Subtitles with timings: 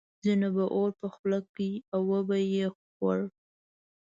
[0.23, 1.61] ځینو به اور په خوله کړ
[1.93, 3.19] او وبه یې خوړ.